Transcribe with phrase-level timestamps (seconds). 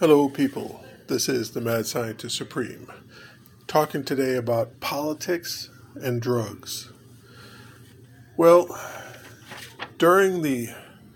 [0.00, 0.84] Hello, people.
[1.08, 2.86] This is the Mad Scientist Supreme,
[3.66, 6.92] talking today about politics and drugs.
[8.36, 8.78] Well,
[9.98, 10.68] during the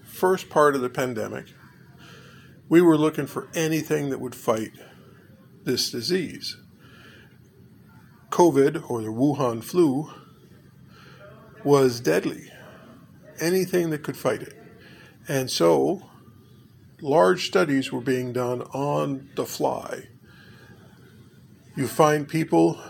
[0.02, 1.46] first part of the pandemic,
[2.68, 4.72] we were looking for anything that would fight
[5.62, 6.56] this disease.
[8.30, 10.10] COVID, or the Wuhan flu,
[11.62, 12.50] was deadly.
[13.38, 14.60] Anything that could fight it.
[15.28, 16.10] And so,
[17.02, 20.04] large studies were being done on the fly.
[21.76, 22.80] You find people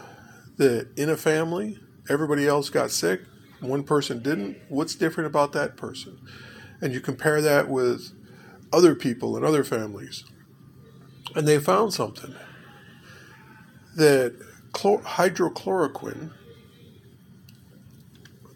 [0.58, 3.22] that in a family, everybody else got sick,
[3.60, 4.58] one person didn't.
[4.68, 6.18] What's different about that person?
[6.80, 8.12] And you compare that with
[8.72, 10.24] other people and other families.
[11.34, 12.34] And they found something
[13.96, 14.34] that
[14.72, 16.32] hydrochloroquine,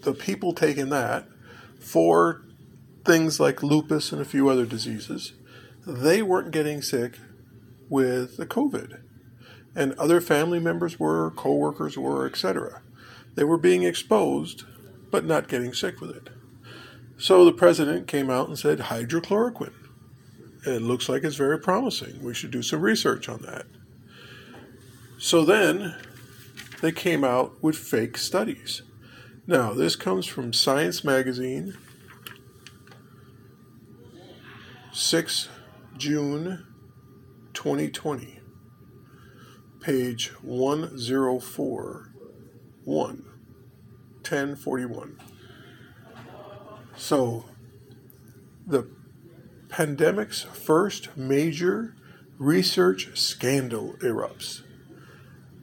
[0.02, 1.26] the people taking that
[1.80, 2.42] for
[3.04, 5.32] things like lupus and a few other diseases,
[5.86, 7.18] they weren't getting sick
[7.88, 9.00] with the COVID.
[9.74, 12.82] And other family members were, coworkers were, etc.
[13.34, 14.64] They were being exposed,
[15.10, 16.30] but not getting sick with it.
[17.18, 19.74] So the president came out and said hydrochloroquine.
[20.66, 22.22] It looks like it's very promising.
[22.22, 23.66] We should do some research on that.
[25.18, 25.94] So then
[26.82, 28.82] they came out with fake studies.
[29.46, 31.76] Now, this comes from Science Magazine,
[34.92, 35.48] 6
[35.98, 36.66] June
[37.54, 38.40] 2020,
[39.80, 42.12] page 104,
[42.84, 45.20] 1, 1041.
[46.96, 47.46] So,
[48.66, 48.88] the
[49.68, 51.94] pandemic's first major
[52.38, 54.62] research scandal erupts.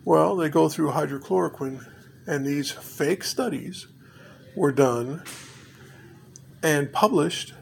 [0.03, 1.85] Well, they go through hydrochloroquine,
[2.25, 3.87] and these fake studies
[4.55, 5.23] were done
[6.63, 7.53] and published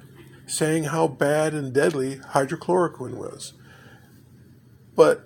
[0.52, 3.53] saying how bad and deadly hydrochloroquine was.
[4.95, 5.25] But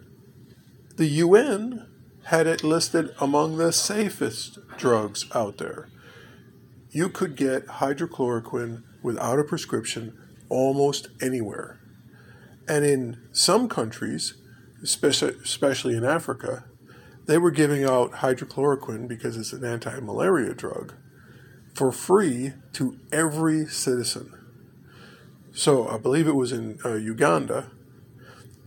[0.98, 1.88] the UN
[2.26, 5.90] had it listed among the safest drugs out there.
[6.92, 10.16] You could get hydrochloroquine without a prescription
[10.48, 11.80] almost anywhere.
[12.68, 14.36] And in some countries,
[14.84, 16.66] especially in Africa,
[17.26, 20.94] they were giving out hydrochloroquine because it's an anti malaria drug
[21.74, 24.45] for free to every citizen.
[25.56, 27.72] So I believe it was in uh, Uganda.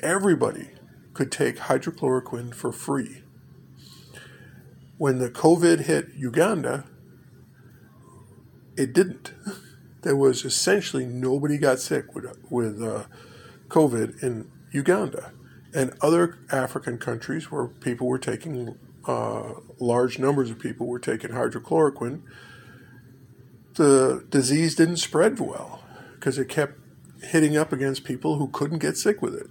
[0.00, 0.70] Everybody
[1.12, 3.24] could take hydrochloroquine for free.
[4.96, 6.86] When the COVID hit Uganda,
[8.76, 9.32] it didn't.
[10.02, 13.06] There was essentially nobody got sick with, with uh,
[13.66, 15.32] COVID in Uganda.
[15.74, 21.30] And other African countries where people were taking, uh, large numbers of people were taking
[21.30, 22.22] hydrochloroquine,
[23.74, 25.82] the disease didn't spread well
[26.18, 26.78] because it kept
[27.22, 29.48] hitting up against people who couldn't get sick with it.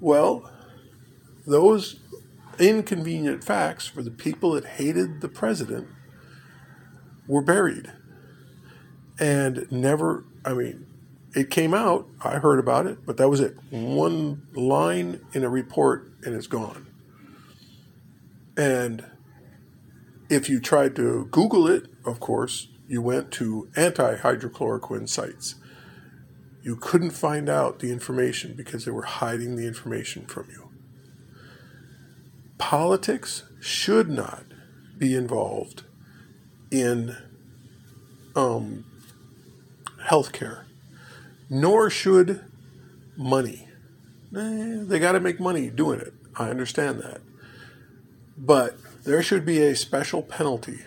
[0.00, 0.50] Well,
[1.46, 2.00] those
[2.58, 5.88] inconvenient facts for the people that hated the president
[7.26, 7.92] were buried
[9.18, 10.86] and never, I mean,
[11.34, 13.56] it came out, I heard about it, but that was it.
[13.70, 16.86] One line in a report and it's gone.
[18.56, 19.04] And
[20.28, 25.54] if you tried to Google it, of course, you went to anti hydrochloroquine sites.
[26.60, 30.70] You couldn't find out the information because they were hiding the information from you.
[32.58, 34.42] Politics should not
[34.98, 35.84] be involved
[36.72, 37.16] in
[38.34, 38.84] um,
[40.08, 40.64] healthcare,
[41.48, 42.44] nor should
[43.16, 43.68] money.
[44.36, 46.12] Eh, they got to make money doing it.
[46.34, 47.20] I understand that.
[48.36, 50.80] But there should be a special penalty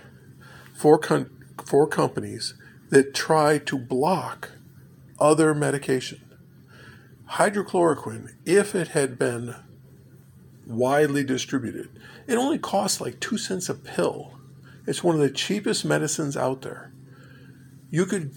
[0.76, 1.30] for, con-
[1.66, 2.54] for companies
[2.90, 4.52] that try to block
[5.20, 6.22] other medication.
[7.32, 9.56] Hydrochloroquine, if it had been
[10.68, 11.90] widely distributed,
[12.28, 14.34] it only costs like two cents a pill.
[14.86, 16.92] It's one of the cheapest medicines out there.
[17.90, 18.36] You could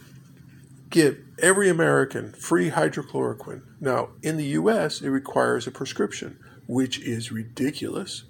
[0.90, 3.62] give every American free hydrochloroquine.
[3.80, 8.24] Now, in the US, it requires a prescription, which is ridiculous.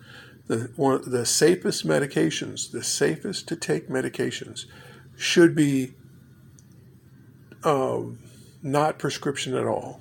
[0.48, 4.66] The, one the safest medications, the safest to take medications,
[5.16, 5.94] should be
[7.64, 8.18] um,
[8.62, 10.00] not prescription at all.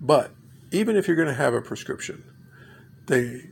[0.00, 0.32] But
[0.70, 2.24] even if you're going to have a prescription,
[3.06, 3.50] they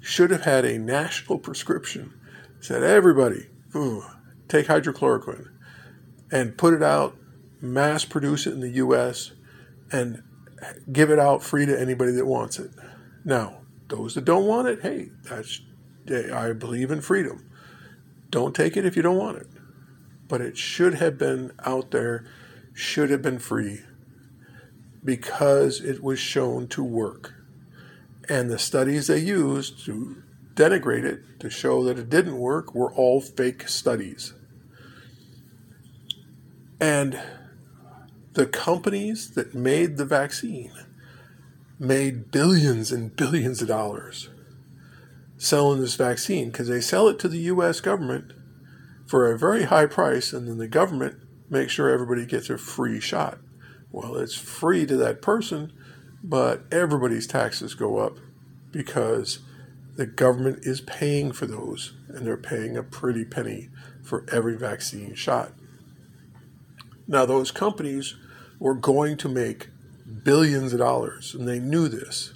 [0.00, 2.14] should have had a national prescription
[2.60, 4.04] said everybody ooh,
[4.48, 5.48] take hydrochloroquine
[6.30, 7.16] and put it out,
[7.60, 9.32] mass produce it in the U.S.
[9.90, 10.22] and
[10.92, 12.70] give it out free to anybody that wants it.
[13.24, 13.58] Now,
[13.88, 15.60] those that don't want it, hey, that's
[16.10, 17.50] I believe in freedom.
[18.30, 19.46] Don't take it if you don't want it.
[20.26, 22.24] But it should have been out there
[22.74, 23.80] should have been free
[25.04, 27.34] because it was shown to work.
[28.28, 30.22] And the studies they used to
[30.54, 34.34] denigrate it, to show that it didn't work, were all fake studies.
[36.80, 37.20] And
[38.34, 40.72] the companies that made the vaccine
[41.78, 44.28] made billions and billions of dollars
[45.36, 48.32] selling this vaccine because they sell it to the US government
[49.06, 51.16] for a very high price, and then the government
[51.48, 53.38] makes sure everybody gets a free shot.
[53.90, 55.72] Well, it's free to that person,
[56.22, 58.18] but everybody's taxes go up
[58.70, 59.38] because
[59.96, 63.70] the government is paying for those, and they're paying a pretty penny
[64.02, 65.52] for every vaccine shot.
[67.06, 68.16] Now, those companies
[68.58, 69.68] were going to make
[70.24, 72.32] billions of dollars, and they knew this.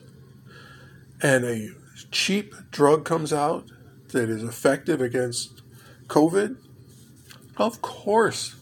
[1.22, 1.70] And a
[2.10, 3.70] cheap drug comes out
[4.08, 5.62] that is effective against
[6.08, 6.56] COVID,
[7.56, 8.56] of course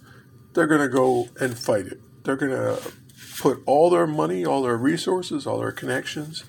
[0.52, 2.00] they're going to go and fight it.
[2.24, 2.92] They're going to
[3.38, 6.44] put all their money, all their resources, all their connections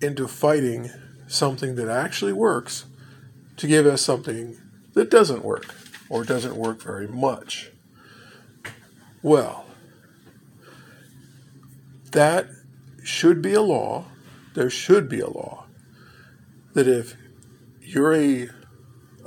[0.00, 0.90] into fighting
[1.26, 2.84] something that actually works
[3.56, 4.58] to give us something
[4.94, 5.74] that doesn't work
[6.08, 7.70] or doesn't work very much.
[9.22, 9.66] Well,
[12.12, 12.48] that
[13.02, 14.06] should be a law.
[14.54, 15.66] There should be a law
[16.74, 17.16] that if
[17.80, 18.48] you're a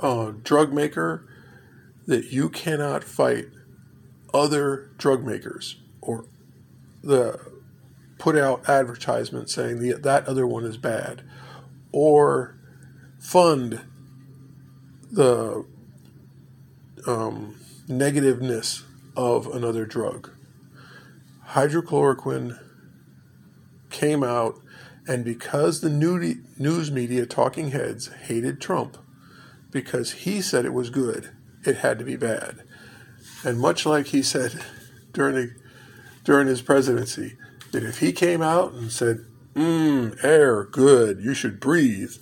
[0.00, 1.26] uh, drug maker,
[2.06, 3.46] that you cannot fight
[4.32, 6.26] other drug makers or
[7.02, 7.38] the
[8.18, 11.22] put out advertisements saying the, that other one is bad
[11.92, 12.56] or
[13.18, 13.80] fund
[15.10, 15.64] the
[17.06, 17.54] um,
[17.86, 18.82] negativeness
[19.16, 20.30] of another drug.
[21.50, 22.58] Hydrochloroquine
[23.94, 24.60] came out
[25.06, 28.98] and because the news media talking heads hated Trump,
[29.70, 31.30] because he said it was good,
[31.64, 32.62] it had to be bad.
[33.44, 34.64] And much like he said
[35.12, 35.54] during, the,
[36.24, 37.36] during his presidency,
[37.72, 42.14] that if he came out and said, mmm, air, good, you should breathe,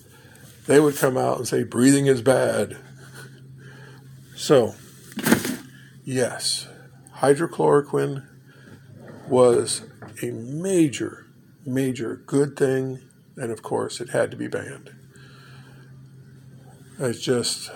[0.67, 2.77] they would come out and say, breathing is bad.
[4.37, 4.75] So,
[6.05, 6.69] yes,
[7.19, 8.27] hydrochloroquine
[9.29, 9.83] was
[10.21, 11.27] a major
[11.65, 13.01] major good thing,
[13.37, 14.91] and of course, it had to be banned.
[16.99, 17.71] It's just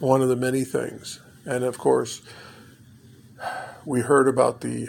[0.00, 1.20] one of the many things.
[1.44, 2.22] And of course,
[3.84, 4.88] we heard about the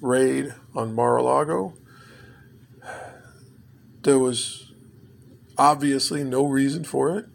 [0.00, 1.74] raid on Mar a Lago.
[4.02, 4.72] There was
[5.56, 7.26] obviously no reason for it.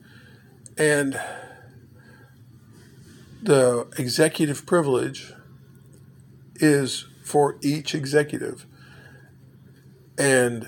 [0.77, 1.19] And
[3.42, 5.33] the executive privilege
[6.56, 8.65] is for each executive.
[10.19, 10.68] And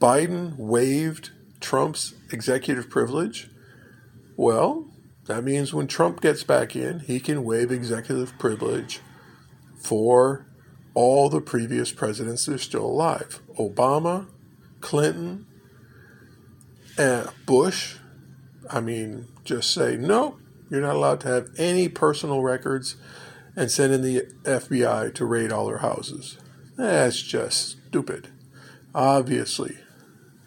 [0.00, 1.30] Biden waived
[1.60, 3.48] Trump's executive privilege.
[4.36, 4.86] Well,
[5.26, 9.00] that means when Trump gets back in, he can waive executive privilege
[9.76, 10.46] for
[10.92, 14.26] all the previous presidents that are still alive Obama,
[14.80, 15.46] Clinton,
[16.98, 17.96] and Bush.
[18.68, 20.38] I mean, just say, no,
[20.68, 22.96] you're not allowed to have any personal records
[23.56, 26.38] and send in the FBI to raid all their houses.
[26.76, 28.28] That's just stupid.
[28.94, 29.78] Obviously,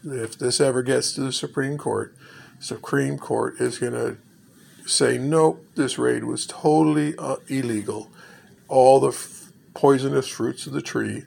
[0.03, 2.15] if this ever gets to the Supreme Court,
[2.59, 4.17] Supreme Court is going to
[4.89, 8.09] say, nope, this raid was totally uh, illegal.
[8.67, 11.23] All the f- poisonous fruits of the tree.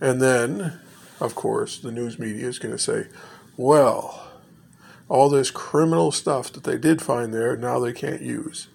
[0.00, 0.80] And then,
[1.20, 3.06] of course, the news media is going to say,
[3.56, 4.30] well,
[5.08, 8.68] all this criminal stuff that they did find there, now they can't use.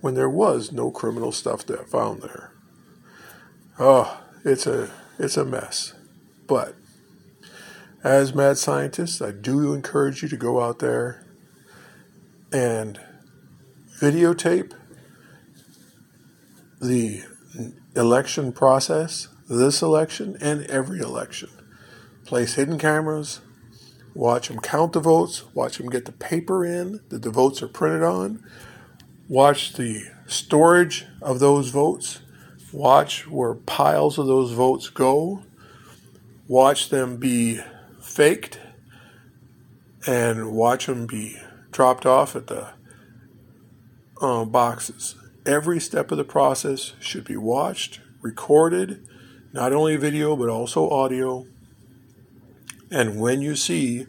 [0.00, 2.52] When there was no criminal stuff that found there.
[3.78, 4.88] Oh, it's a
[5.18, 5.92] it's a mess.
[6.46, 6.76] But
[8.04, 11.26] as mad scientists, I do encourage you to go out there
[12.52, 13.00] and
[14.00, 14.72] videotape
[16.80, 17.22] the
[17.96, 21.50] election process, this election, and every election.
[22.24, 23.40] Place hidden cameras,
[24.14, 27.68] watch them count the votes, watch them get the paper in that the votes are
[27.68, 28.44] printed on,
[29.28, 32.20] watch the storage of those votes
[32.72, 35.42] Watch where piles of those votes go.
[36.48, 37.60] Watch them be
[38.00, 38.60] faked
[40.06, 41.36] and watch them be
[41.70, 42.68] dropped off at the
[44.20, 45.16] uh, boxes.
[45.44, 49.06] Every step of the process should be watched, recorded,
[49.52, 51.46] not only video but also audio.
[52.90, 54.06] And when you see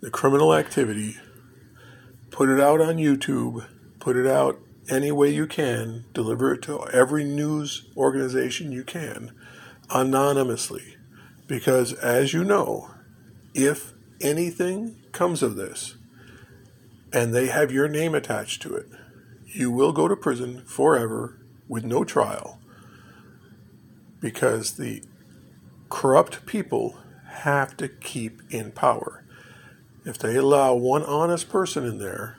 [0.00, 1.16] the criminal activity,
[2.30, 3.66] put it out on YouTube,
[3.98, 9.32] put it out any way you can, deliver it to every news organization you can
[9.90, 10.96] anonymously.
[11.46, 12.90] Because as you know,
[13.54, 15.96] if anything comes of this
[17.12, 18.86] and they have your name attached to it,
[19.46, 22.58] you will go to prison forever with no trial.
[24.20, 25.02] because the
[25.88, 29.24] corrupt people have to keep in power.
[30.04, 32.37] If they allow one honest person in there,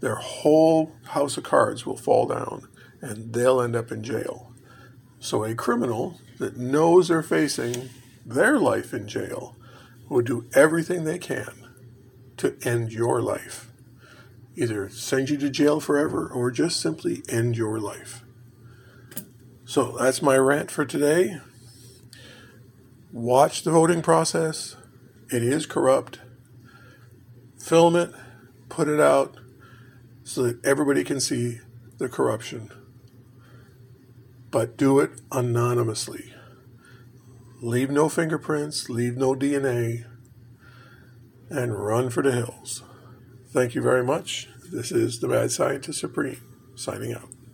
[0.00, 2.66] their whole house of cards will fall down
[3.00, 4.52] and they'll end up in jail.
[5.18, 7.90] So a criminal that knows they're facing
[8.24, 9.56] their life in jail
[10.08, 11.68] will do everything they can
[12.38, 13.70] to end your life.
[14.56, 18.24] Either send you to jail forever or just simply end your life.
[19.64, 21.38] So that's my rant for today.
[23.12, 24.76] Watch the voting process.
[25.30, 26.18] It is corrupt.
[27.58, 28.10] Film it,
[28.68, 29.39] put it out
[30.24, 31.58] so that everybody can see
[31.98, 32.70] the corruption.
[34.50, 36.34] But do it anonymously.
[37.62, 40.04] Leave no fingerprints, leave no DNA,
[41.50, 42.82] and run for the hills.
[43.48, 44.48] Thank you very much.
[44.72, 46.40] This is the Mad Scientist Supreme,
[46.74, 47.28] signing out.